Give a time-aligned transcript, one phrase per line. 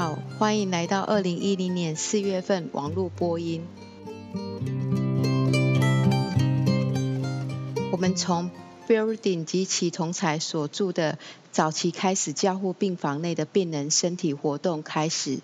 [0.00, 3.66] 好，欢迎来到二零一零年四月份网络播音。
[7.90, 8.48] 我们从
[8.86, 11.18] Building 及其同才所住的
[11.50, 15.40] 早期开始交互病房内的病人身体活动开始。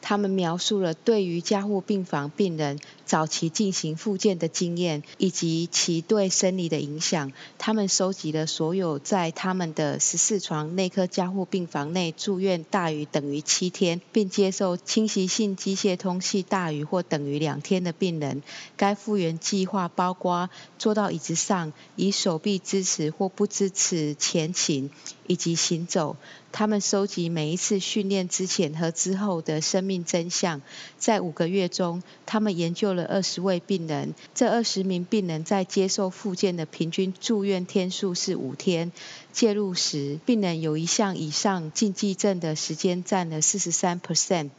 [0.00, 7.32] 他们描述了对于加护病房病人早期进行复健的经验，以及其对生理的影响。
[7.58, 18.42] 他们收集了所有在他们的十四床内科加护病房内住院大于等于七天，并接受侵袭性机械通气大于或等于两天的病人。
[18.76, 24.90] 该复原计划包括坐到椅子上，以手臂支持或不支持前倾。
[25.26, 26.16] 以及行走，
[26.52, 30.60] 他们收集每一次训练之前和之后的生命真相。
[30.98, 34.14] 在五个月中，他们研究了二十位病人。
[34.34, 38.92] 这二十名病人在接受复健的平均住院天数是五天。
[39.32, 44.50] 介入时，病人有一项以上禁忌症的时间占了四十三 percent。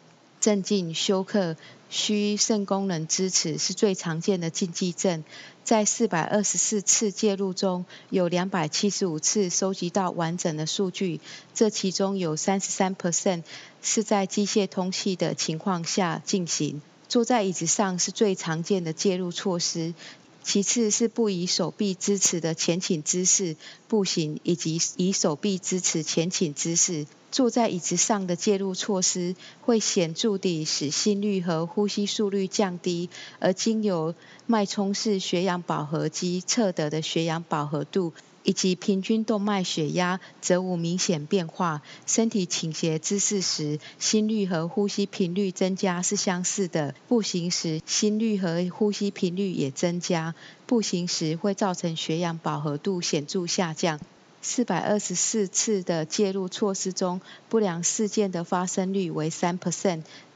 [0.41, 1.55] 镇静休克。
[1.89, 5.23] 需肾功能支持是最常见的禁忌症，
[5.63, 11.19] 在四百二十四次介入中，有两百七十五次收集到完整的数据，
[11.53, 13.43] 这其中有三十三 percent
[13.81, 16.81] 是在机械通气的情况下进行。
[17.07, 19.95] 坐在椅子上是最常见的介入措施。
[20.41, 23.55] 其次是不以手臂支持的前倾姿势
[23.87, 38.13] 步行，以及以手臂支持前倾姿势坐在椅子上的介入措施，会显著地使心率和呼吸速率降低，而经由脉冲式血氧饱和机测得的血氧饱和度。
[38.43, 41.83] 以及平均动脉血压则无明显变化。
[42.07, 46.95] 身体倾斜姿势时，心率和呼吸频率增加是相似的。
[47.09, 50.33] 步行时，心率和呼吸频率也增加。
[50.65, 53.99] 步行时会造成血氧饱和度显著下降。
[54.41, 59.59] 四百二十四次的介入措施中，不良事件的发生率为三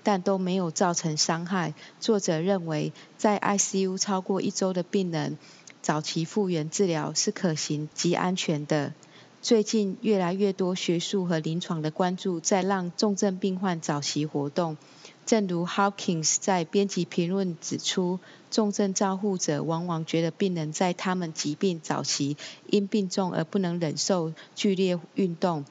[0.04, 1.74] 但都没有造成伤害。
[2.02, 5.38] 作者认为，在 ICU 超过一周的病人。
[5.82, 8.94] 早期复原治疗是可行及安全的。
[9.42, 14.78] 最近越来越多学术和临床的关注在让重症病患早期活动。
[15.26, 18.20] 正如 Hawkins 在编辑评论指出，
[18.52, 22.38] 重症照护者往往觉得病人在他们疾病早期
[22.70, 25.66] 因病重而不能忍受剧烈运动。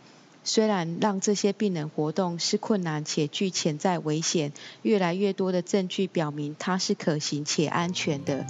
[0.45, 4.53] 虽然让这些病人活动是困难且具潜在危险，
[4.83, 8.45] 越来越多的证据表明它是可行且安全的。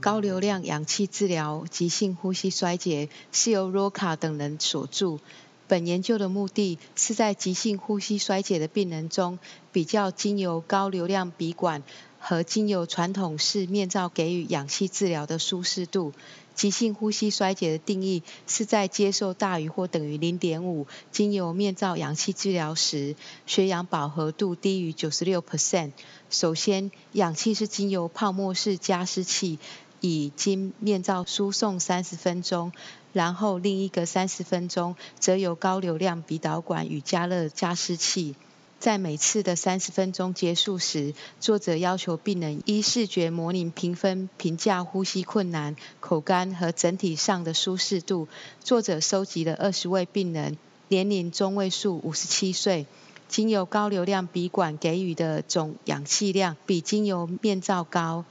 [0.00, 5.18] 高流量氧气治疗急性呼吸衰竭是由 Roca 等人所著。
[5.68, 9.38] 本研究的目的是在急性呼吸衰竭的病人中，
[9.70, 11.82] 比较经由高流量鼻管
[12.18, 16.12] 和经由传统式面罩给予氧气治疗的舒适度。
[16.54, 23.14] 急性呼吸衰竭的定义是在接受大于或等于零点五经由面罩氧气治疗时，
[23.46, 25.92] 血氧饱和度低于九十六 percent。
[26.30, 29.58] 首先，氧气是经由泡沫式加湿器。
[30.00, 32.70] 以经面罩输送三十分钟，
[33.12, 38.34] 然后另一个三十分钟则由高流量鼻导管与加热加湿器。
[38.78, 48.28] 在每次的三十分钟结束时，作者要求病人依视觉模拟评分评价呼吸困难、口干和整体上的舒适度。
[48.62, 52.86] 作者收集了二十位病人，年龄中位数五十七岁，
[53.26, 58.24] 经由高流量鼻管给予的总氧气量比经由面罩高。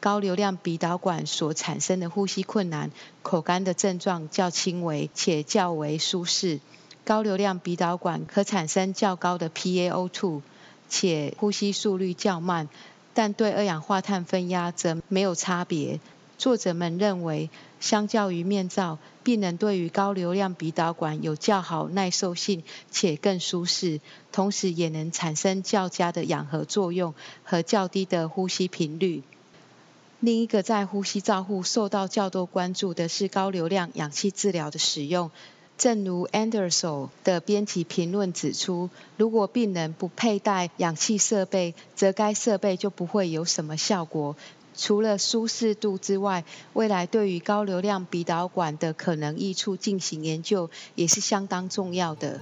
[0.00, 2.90] 高流量鼻导管所产生的呼吸困难、
[3.22, 6.58] 口干的症状较轻微且较为舒适。
[7.04, 10.40] 高流量鼻导管可产生较高的 PaO2，
[10.88, 12.68] 且呼吸速率较慢，
[13.12, 16.00] 但对二氧化碳分压则没有差别。
[16.38, 17.50] 作者们认为，
[17.80, 24.00] 相较于面罩，病人对于高流量鼻导管有较好耐受性且更舒适，
[24.32, 27.12] 同时也能产生较佳的氧合作用
[27.44, 29.22] 和较低的呼吸频率。
[30.20, 35.30] 另一个在呼吸照护受到较多关注的是高流量氧气治疗的使用。
[35.78, 44.36] 正如 Anderson 的编辑评论指出，如果病人不佩戴氧气设备，则该设备就不会有什么效果。
[44.76, 46.44] 除了舒适度之外，
[46.74, 52.40] 未来对于高流量鼻导管的可能益处进行研究，也是相当重要的。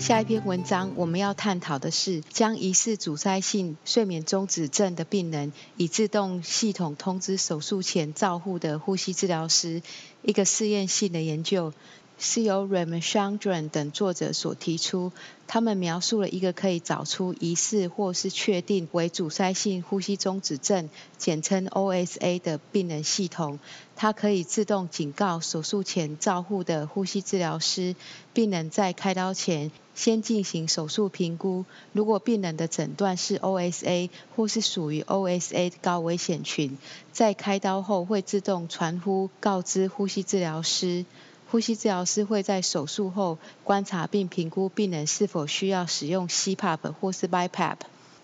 [0.00, 9.82] 下一篇文章我们要探讨的是，将疑似阻塞性睡眠中止症的病人以自动系统通知手术前照护的呼吸治疗师，
[10.22, 11.74] 一个试验性的研究。
[12.22, 15.10] 是由 Ramachandran 等作者所提出。
[15.46, 20.88] 他们描述了一个可以找出疑似或是确定为阻塞性呼吸中止症
[21.18, 23.58] （简称 OSA） 的病人系统。
[23.96, 27.96] 它可以自动警告手术前照护的呼吸治疗师，
[28.32, 31.64] 病人在开刀前先进行手术评估。
[31.92, 36.78] 如果病人的诊断是 OSA 或是属于 OSA 高危险群，
[37.12, 41.04] 在开刀后会自动传呼告知呼吸治疗师。
[41.50, 47.74] 呼吸治疗师会在手术后观察并评估病人是否需要使用 CPAP 或是 BiPAP。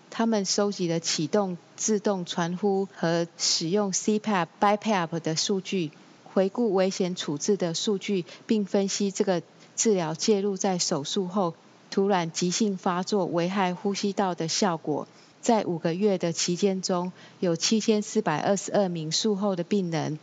[0.09, 5.91] 他们收集了启动自动传呼和使用 CPAP、BiPAP 的数据，
[6.23, 9.43] 回顾危险处置的数据，并分析这个
[9.75, 11.53] 治疗介入在手术后
[11.91, 15.05] 突然急性发作危害呼吸道的效果。
[15.41, 20.17] 在五个月的期间中，有七千四百二十二名术后的病人。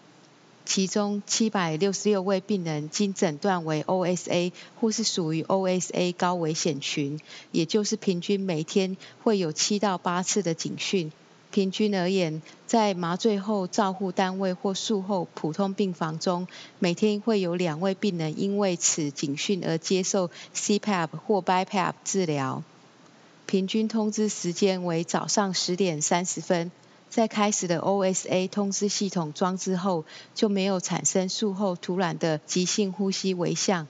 [0.64, 7.20] 其中七百六十六位病人经诊断为 OSA 或是属于 OSA 高危险群，
[7.52, 11.12] 也就是平均每天会有七到八次的警讯。
[11.50, 16.48] 平均而言，在麻醉后照护单位或术后普通病房中，
[16.80, 22.64] 每天会有两位病人因为此警讯而接受 CPAP 或 BiPAP 治疗。
[23.46, 26.72] 平均通知时间为早上十点三十分。
[27.14, 33.86] 在开始的 OSA 通知系统装置后，就没有产生术后突然的急性呼吸危象。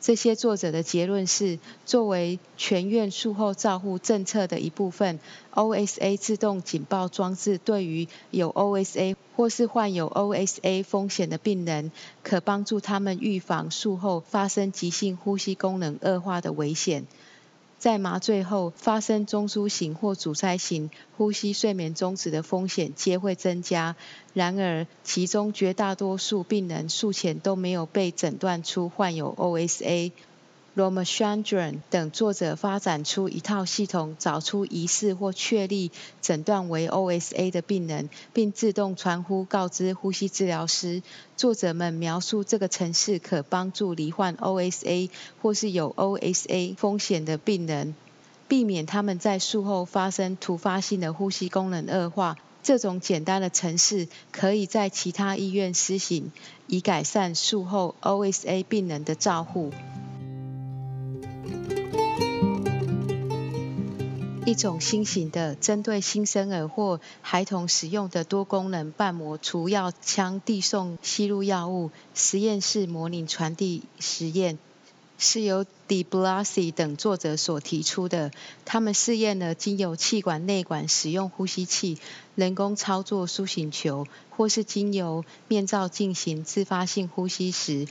[0.00, 5.20] 这些作者的结论是，作为全院术后照护政策的一部分
[5.54, 11.92] ，OSA 自动警报装置对于有 OSA 或是患有 OSA 风险的病人，
[12.24, 17.06] 可帮助他们预防术后发生急性呼吸功能恶化的危险。
[17.86, 23.94] 在麻醉后发生中枢型或阻塞型呼吸睡眠中止的风险皆会增加。
[24.34, 30.10] 然而，其中绝大多数病人术前都没有被诊断出患有 OSA。
[30.76, 35.90] Ramachandran 等作者发展出一套系统，找出疑似或确立
[36.20, 41.02] 诊断为 OSA 的病人，并自动传呼告知呼吸治疗师。
[41.34, 45.08] 作者们描述这个程式可帮助罹患 OSA
[45.40, 47.94] 或是有 OSA 风险的病人，
[48.46, 52.36] 避免他们在术后发生突发性的呼吸功能恶化。
[52.62, 56.32] 这种简单的程式可以在其他医院施行，
[56.66, 59.72] 以改善术后 OSA 病人的照护。
[64.46, 74.56] 一种新型的针对新生儿或孩童使用的多功能瓣膜除药腔递送吸入药物实验室模拟传递实验，
[75.18, 78.30] 是由 De Blasi 等作者所提出的。
[78.64, 81.98] 他们试验了经由气管内管使用呼吸器、
[82.36, 87.88] 人工操作苏醒球，或是经由面罩进行自发性呼吸时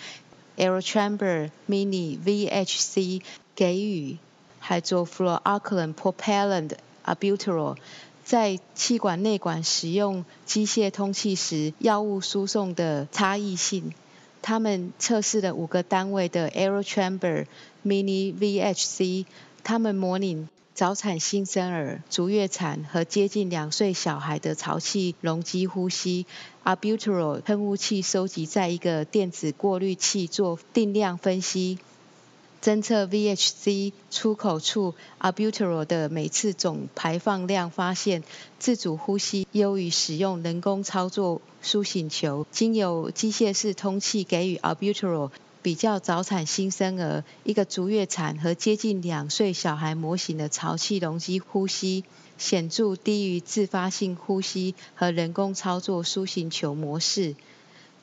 [0.56, 3.22] ，Aerochamber Mini VHC
[3.56, 4.18] 给予。
[4.68, 6.72] Hydrofluorocarbon propellant
[7.06, 7.76] albuterol
[8.24, 13.94] 在气管内管使用机械通气时，药物输送的差异性。
[14.42, 17.46] 他们测试了五个单位的 Aerochamber
[17.86, 19.26] Mini VHC，
[19.64, 26.26] 他们模拟早产新生儿、足月产和接近两岁小孩的潮气容积呼吸。
[26.64, 31.78] albuterol 喷雾器收集在一个电子过滤器做定量分析。
[32.66, 38.24] 侦测 VHC 出口处 albuterol 的每次总排放量，发现
[38.58, 42.48] 自主呼吸优于使用人工操作苏醒球。
[42.50, 45.30] 经由机械式通气给予 albuterol，
[45.62, 52.04] 比较早产新生儿、一个足月产和接近两岁小孩模型的潮气容积呼吸，
[52.40, 57.36] 显著低于自发性呼吸和人工操作苏醒球模式。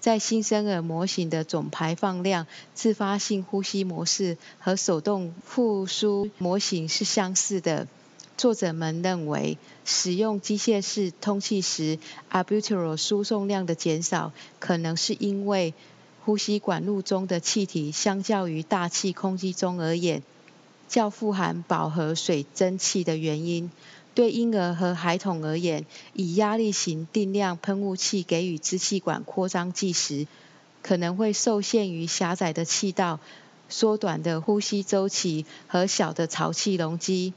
[0.03, 7.87] 在新生儿模型的总排放量，自发性呼吸模式和手动复苏模型是相似的。
[8.37, 12.01] 作者们认为，使用机械式通气时
[12.33, 15.73] ，albuterol 输送量的减少，可能是因为
[16.25, 20.25] 呼吸管路中的气体相较于大气空气中而言，
[20.89, 23.71] 较富含饱和水蒸气的原因。
[24.15, 30.27] 对婴儿和孩童而言，以压力型定量喷雾器给予支气管扩张剂时，
[30.83, 33.21] 可能会受限于狭窄的气道、
[33.69, 37.33] 缩短的呼吸周期和小的潮气容积。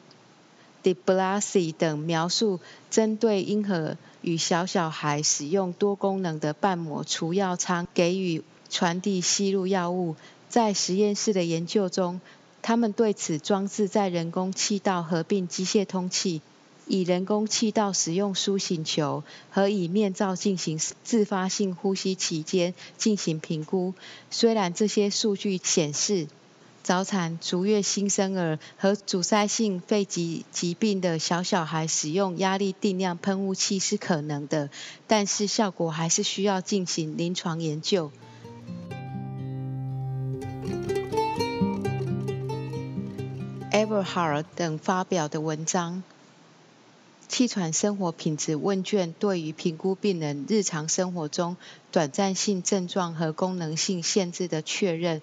[0.83, 2.59] De Blasi 等描述
[2.91, 10.15] 针对婴儿与小小孩使用多功能的瓣膜除药舱给予传递吸入药物，
[10.49, 12.21] 在实验室的研究中，
[12.61, 16.41] 他们对此装置在人工气道合并机械通气。
[16.87, 23.93] 以人工气道使用输行球和以面罩进行自发性呼吸期间进行评估。
[24.29, 26.27] 虽然这些数据显示，
[26.83, 34.69] 早产、足月新生儿和阻塞性肺疾疾病的小小孩使用压力定量喷雾器是可能的，
[35.07, 38.11] 但是效果还是需要进行临床研究。
[43.71, 46.03] Everhard 等发表的文章，
[47.37, 51.57] 气喘生活品质问卷对于评估病人日常生活中
[51.91, 55.21] 短暂性症状和功能性限制的确认。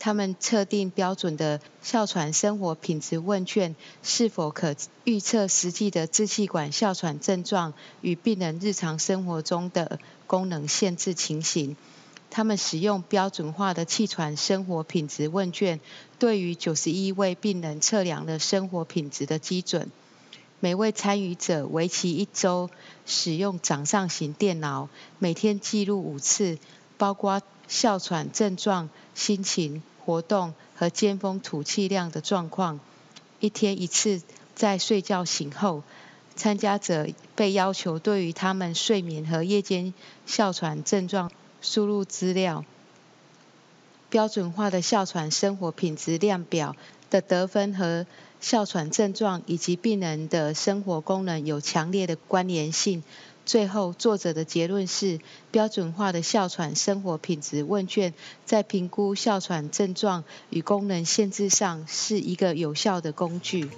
[0.00, 11.76] 他们测定标准的哮喘生活品质问卷是否可预测实际的支气管哮喘症状与病人日常生活中的功能限制情形。
[12.28, 15.78] 他们使用标准化的气喘生活品质问卷，
[16.18, 19.92] 对于九十一位病人测量了生活品质的基准。
[20.62, 22.70] 每位参与者为期一周，
[23.04, 24.88] 使用掌上型电脑，
[25.18, 26.56] 每天记录五次，
[26.98, 29.82] 包括哮喘症状、心情。
[30.04, 32.80] 活动和尖峰吐气量的状况，
[33.38, 34.20] 一天一次，
[34.56, 35.84] 在睡觉醒后，
[36.34, 39.94] 参加者被要求对于他们睡眠和夜间
[40.26, 42.64] 哮喘症状输入资料。
[44.10, 46.74] 标准化的哮喘生活品质量表
[47.08, 48.04] 的得分和
[48.42, 53.04] 哮喘症状以及病人的生活功能有强烈的关联性。
[53.46, 55.20] 最后，作者的结论是，
[55.52, 58.12] 标准化的哮喘生活品质问卷
[58.44, 63.70] 在评估哮喘症状与功能限制上是一个有效的工具。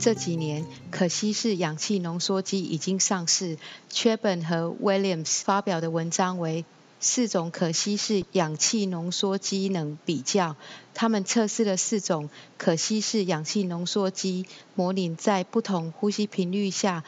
[0.00, 3.56] 这几年，可稀释氧气浓缩机已经上市。
[3.88, 6.64] 缺本和 Williams 发表的文章为。
[7.02, 10.54] 四种可稀释氧气浓缩机能比较，
[10.92, 12.28] 他们测试了四种
[12.58, 17.02] 可稀释氧气浓缩机，模拟在不同呼吸频率下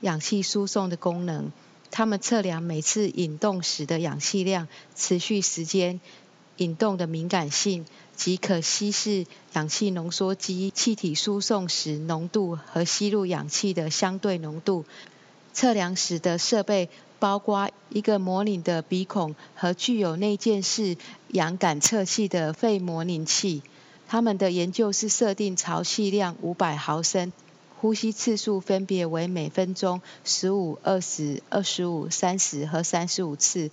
[0.00, 1.52] 氧气输送的功能。
[1.90, 6.00] 他们测量每次引动时的氧气量、持续时间、
[6.56, 7.84] 引动的敏感性
[8.16, 14.86] 及可稀释氧气浓缩机气体输送时浓度和吸入氧气的相对浓度。
[15.52, 16.88] 测量时的设备。
[17.26, 23.64] 包括一个模拟的鼻孔和具有内建式氧感测器的肺模拟器。
[24.06, 27.32] 他们的研究是设定潮气量五百毫升，
[27.80, 33.72] 呼吸次数分别为每分钟十五、二十、二十五、三十和三十五次。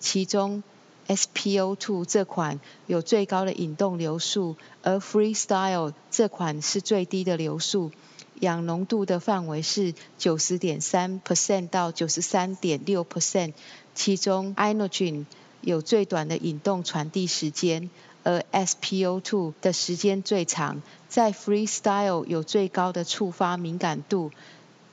[0.00, 0.62] 其中
[1.06, 7.90] SPO2 这款有最高的引动流速，而 Freestyle 这款是最低的流速。
[8.40, 13.52] 氧浓度的范围是九十点三 percent 到九十三点六 percent，
[13.94, 15.24] 其中 Inogen
[15.60, 17.90] 有最短的引动传递时间，
[18.24, 20.82] 而 SPO2 的时间最长。
[21.08, 24.30] 在 Freestyle 有最高的触发敏感度，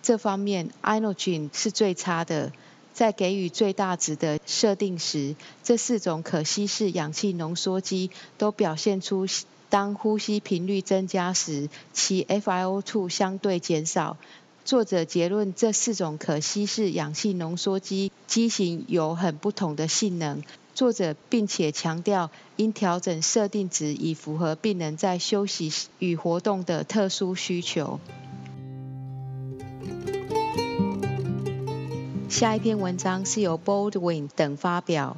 [0.02, 2.52] 这方面 Inogen 是最差的。
[2.94, 9.26] 在给予最大值的设定时，这四种可稀释氧气浓缩机都表现出。
[9.74, 14.18] 当呼吸频率增加时，其 FiO2 相对减少。
[14.64, 20.44] 作者结论：这四种可稀释氧气浓缩机机型有很不同的性能。
[20.76, 28.00] 作者并且强调，应调整设定值以符合病人在休息与活动的特殊需求。
[32.30, 35.18] 下一篇文章是由 Baldwin 等发表。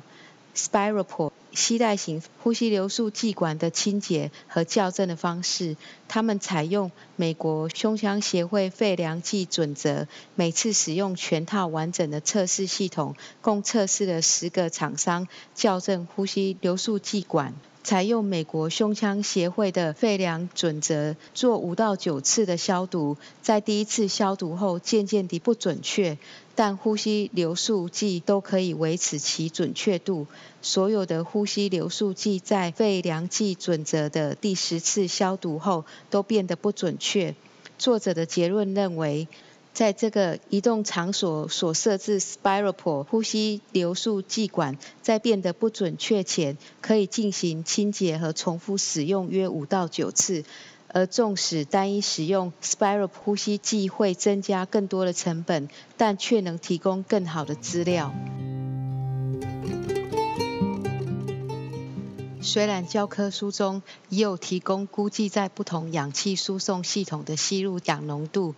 [0.56, 17.54] Spiroport 吸带型呼吸流速气管的清洁和校正的方式，他们采用美国胸腔协会肺量计准则，每次使用全套完整的测试系统，共测试了十个厂商校正呼吸流速气管。
[17.86, 26.18] 采用美国胸腔协会的肺量准则，做五到九次的消毒，在第一次消毒后渐渐地不准确，
[26.56, 30.26] 但呼吸流速计都可以维持其准确度。
[30.64, 37.36] 所有的呼吸流速计在肺量计准则的第十次消毒后都变得不准确。
[37.78, 39.28] 作者的结论认为。
[39.76, 50.46] 在这个移动场所所设置 spiropor 呼吸流速计管在变得不准确前，可以进行清洁和重复使用约五到九次。
[50.88, 55.68] 而纵使单一使用 spiral 呼吸计会增加更多的成本，
[55.98, 58.14] 但却能提供更好的资料。
[62.42, 68.56] 虽然教科书中已有提供估计在不同氧气输送系统的吸入氧浓度。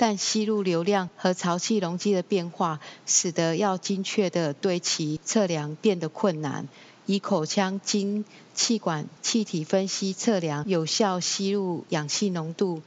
[0.00, 6.68] 但吸入流量和潮气容积的变化，使得要精确的对其测量变得困难。
[7.04, 12.80] 以口腔经气管气体分析测量有效吸入氧气浓度，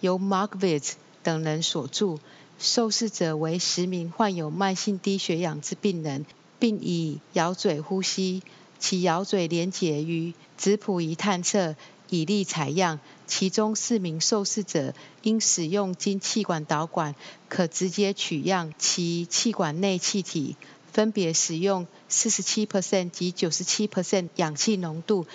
[0.00, 2.16] 由 Markvitz 等人所著。
[2.58, 6.24] 受试者为十名患有慢性低血氧之病人，
[6.58, 8.42] 并以咬嘴呼吸，
[8.78, 11.76] 其咬嘴连结于质谱仪探测，
[12.08, 12.98] 以利采样。
[13.26, 17.14] 其中四名受试者因使用经气管导管
[17.48, 20.56] 可直接取样其气管内气体。
[20.92, 25.26] 分别使用四十七 percent 及九十七 percent 氧气浓度，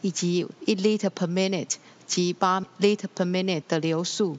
[0.00, 1.74] 以及一 liter per minute
[2.06, 4.38] 及八 liter per minute 的流速。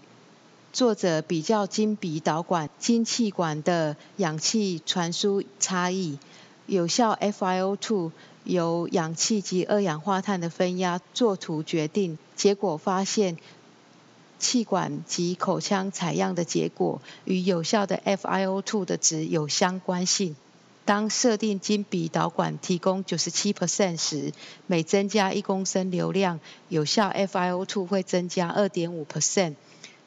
[0.74, 6.18] 作者比较经鼻导管、经气管的氧气传输差异，
[6.66, 8.12] 有效 FiO2
[8.44, 12.18] 由氧气及二氧化碳的分压作图决定。
[12.36, 13.38] 结果发现，
[14.40, 20.36] 气管及口腔采样的结果与有效的 FiO2 的值有相关性。
[20.84, 24.34] 当设定经鼻导管提供97%时，
[24.66, 29.54] 每增加一公升流量，有效 FiO2 会增加2.5%，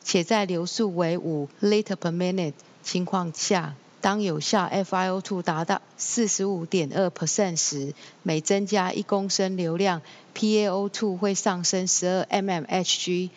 [0.02, 10.02] 且在流速为5 liter per minute 情况下，当有效 FiO2 达到45.2%时，每增加一公升流量
[10.34, 13.30] ，PaO2 会上升12 mmHg，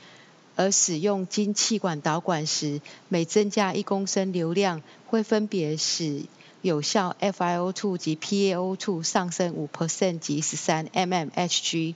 [0.58, 6.24] 而使用经气管导管时，每增加一公升流量，会分别使
[6.62, 11.96] 有效 FiO2 及 PaO2 上升5%及13 mmHg。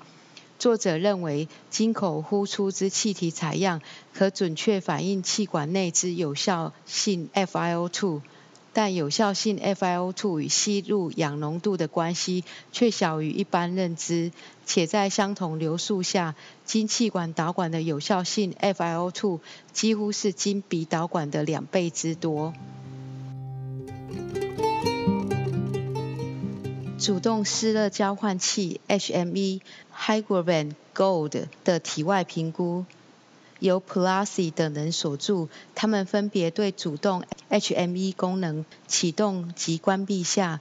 [0.59, 3.81] 作者认为，经口呼出之气体采样
[4.13, 8.21] 可准确反映气管内之有效性 FiO2，
[8.73, 14.31] 但有效性 FiO2 与吸入氧浓度的关系却小于一般认知，
[14.65, 19.39] 且在相同流速下，经气管导管的有效性 FiO2
[19.73, 22.53] 几乎是经鼻导管的两倍之多。
[26.97, 29.61] 主动湿热交换器 HME
[29.97, 32.85] Hygrovan Gold 的体外评估，
[33.61, 35.47] 由 p l a s i 等人所著。
[35.75, 40.59] 他们分别对主动 HME 功能启动及关闭下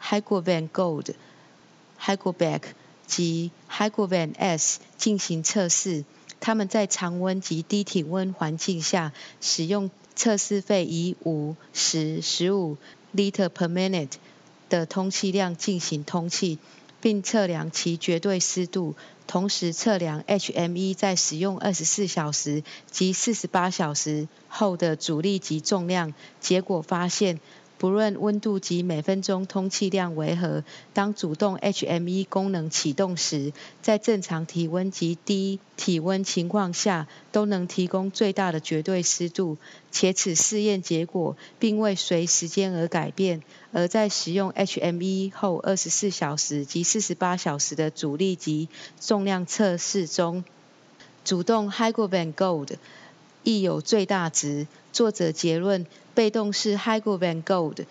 [0.00, 1.14] Hygrovan Gold、
[2.00, 2.62] Hygroback
[3.06, 6.04] 及 Hygrovan S 进行测试。
[6.38, 12.76] 他们在常温及低体温环境下，使用测试费以五、十、十五
[13.12, 14.12] liter per minute。
[14.68, 16.58] 的通气量进行通气，
[17.02, 18.94] 并测量其绝对湿度，
[19.32, 26.12] 同时测量 HME 在使用二十四小时及四十八小时后的阻力及重量。
[26.38, 27.40] 结果发现。
[27.82, 30.62] 不论温度及每分钟通气量为何，
[30.94, 39.56] 当主动 HME 功能启动时，在正常体温及低体温情况下，都能提供最大的绝对湿度，
[39.90, 43.42] 且此试验结果并未随时间而改变。
[43.72, 48.68] 而在使用 HME 后二十四小时及四十八小时的阻力及
[49.00, 50.44] 重量测试中，
[51.24, 52.76] 主动 Hygrovan Gold
[53.44, 54.66] 亦有最大值。
[54.92, 55.86] 作者结论。
[56.14, 57.86] 被动式 Hygrovan Gold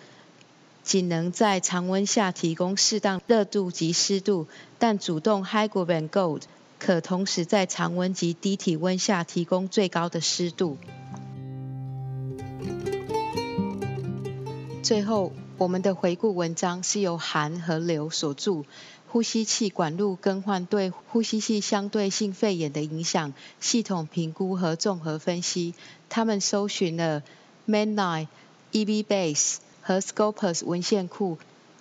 [0.84, 4.46] 仅能在常温下提供适当热度及湿度，
[4.78, 6.42] 但主动 Hygrovan Gold
[6.78, 10.78] 可同时在常温及低体温下提供最高的湿度。
[14.84, 18.62] 最后，我们的回顾文章是由韩和刘所著，
[19.12, 25.74] 呼吸器管路更换对呼吸器相对性肺炎的影响系统评估和综合分析。
[26.08, 27.22] 他们搜寻了。
[27.68, 28.26] Mainline、
[28.72, 31.38] EVBase 和 Scopus 文献库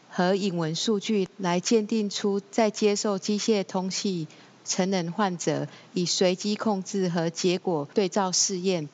[0.09, 4.27] 和引文数据来鉴定出在接受机械通气
[4.63, 8.89] 成人患者以随机控制和结果对照试验，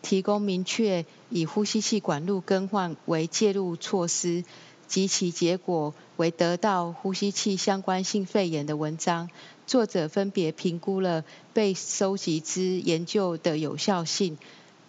[0.00, 4.44] 提供明确以呼吸器管路更换为介入措施
[4.92, 9.30] 及其结果为得到呼吸器相关性肺炎的文章。
[9.66, 11.24] 作者分别评估了
[11.54, 14.36] 被收集之研究的有效性。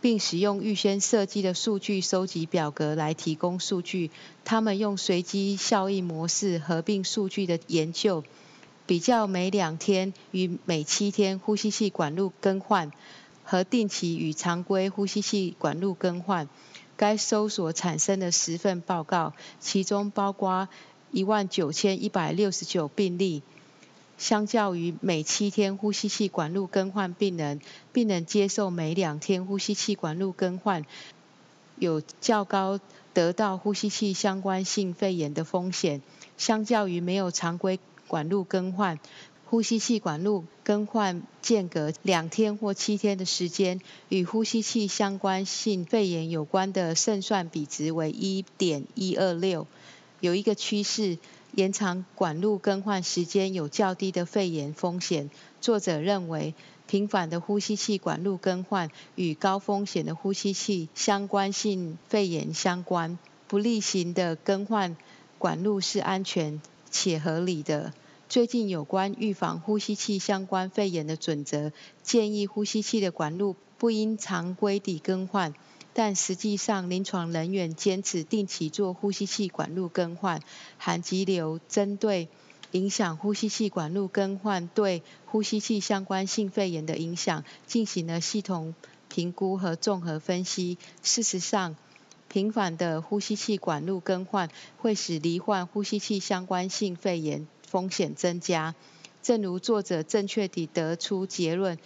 [0.01, 4.11] 并使用预先设计的数据收集表格来提供数据。
[4.43, 8.21] 他们用随机效应模式合并数据的研究，
[8.85, 12.91] 比较每两天与每七天呼吸器管路更换
[13.45, 16.49] 和定期与常规呼吸器管路更换。
[17.03, 20.69] 该搜索产生的十份报告，其中包括
[21.11, 23.43] 一万九千一百六十九病例。
[24.17, 27.59] 相较于每七天呼吸器管路更换病人，
[27.91, 30.85] 病人接受每两天呼吸器管路更换，
[31.75, 32.79] 有较高
[33.13, 36.01] 得到呼吸器相关性肺炎的风险。
[36.37, 38.97] 相较于没有常规管路更换，
[39.53, 49.67] 呼吸器管路更换间隔两天或七天的时间，与呼吸器相关性肺炎有关的胜算比值为一点一二六。
[50.21, 51.19] 有一个趋势。
[51.53, 55.29] 延长管路更换时间有较低的肺炎风险。
[55.61, 56.55] 作者认为，
[56.87, 63.19] 频繁的呼吸器管路更换与高风险的呼吸器相关性肺炎相关。
[63.47, 64.97] 不例行的更换
[65.37, 67.93] 管路是安全且合理的。
[68.33, 75.53] 最近有关预防呼吸器相关肺炎的准则，建议呼吸器的管路不应常规地更换。
[75.93, 80.41] 但实际上，临床人员坚持定期做呼吸器管路更换。
[80.79, 82.27] 含急流针对
[82.71, 88.73] 影响呼吸器管路更换对呼吸器相关性肺炎的影响，进行了系统
[89.09, 90.79] 评估和综合分析。
[91.03, 91.75] 事实上，
[92.29, 98.75] 频繁的呼吸器管路更换会使罹患呼吸器相关性肺炎风险增加。
[99.23, 101.79] 正如作者正确地得出结论。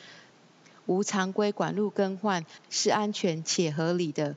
[0.85, 4.35] 无常规管路更换是安全且合理的。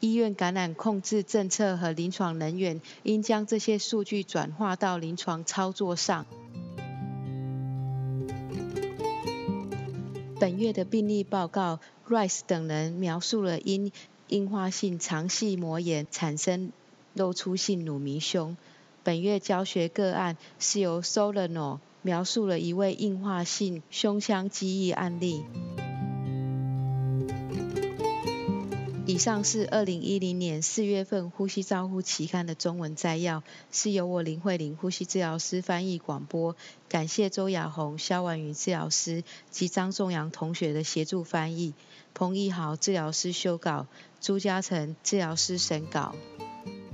[0.00, 6.26] 医院感染控制政策和临床人员应将这些数据转化到临床操作上。
[10.40, 13.92] 本月的病例报告，Rice 等人描述了因
[14.26, 16.72] 硬化性肠系膜炎产生
[17.14, 18.56] 露出性乳糜胸。
[19.04, 25.44] 本月教学个案是由 Solano 描述了一位硬化性胸腔积液案例。
[29.04, 36.54] 以上是二零一零年四月份《呼吸照护期刊》的中文摘要，是由我林慧玲呼吸治疗师翻译广播。
[36.88, 41.74] 感谢周雅红、肖婉瑜治疗师及张仲阳同学的协助翻译，
[42.14, 43.86] 彭义豪治疗师修稿，
[44.20, 46.14] 朱嘉诚治疗师审稿。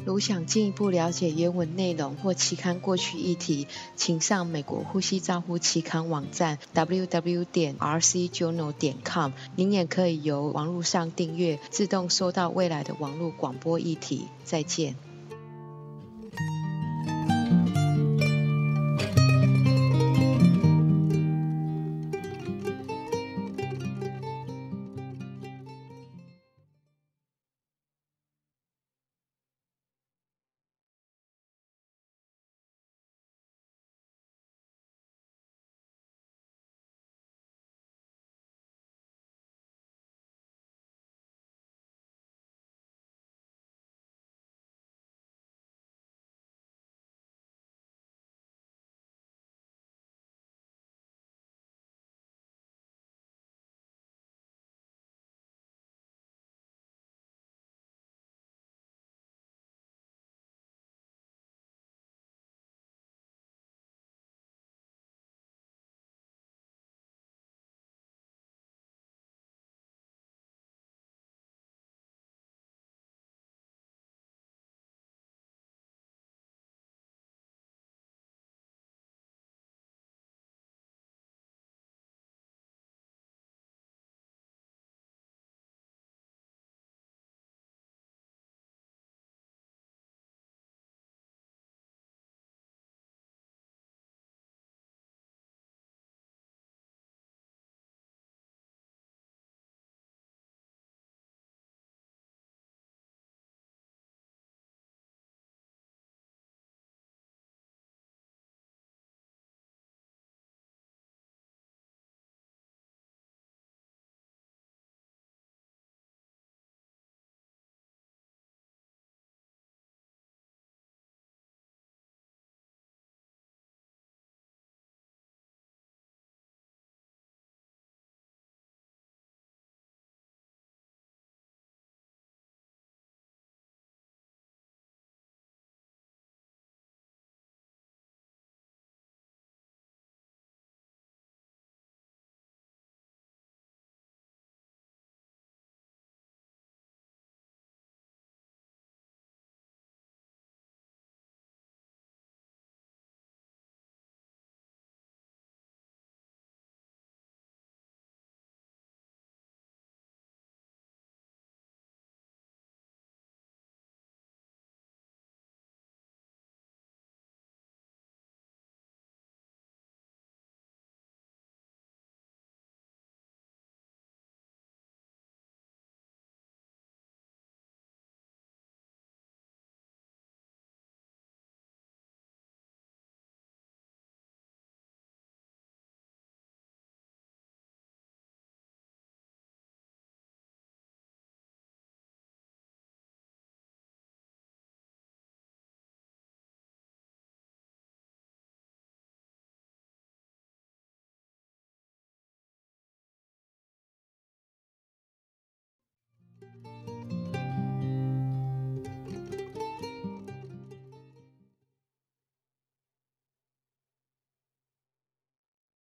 [0.08, 9.32] 如想进一步了解原文内容或期刊过去议题，请上美国呼吸照护期刊网站 www 点 rcjournal 点 com。
[9.54, 14.28] 您也可以由网络上订阅，自动收到未来的网络广播议题。
[14.44, 15.07] 再见。